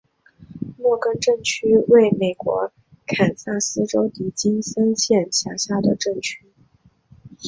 [0.79, 2.71] 洛根镇区为美国
[3.05, 6.43] 堪萨斯州迪金森县辖下的镇区。